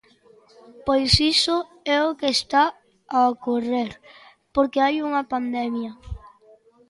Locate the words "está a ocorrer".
2.37-3.91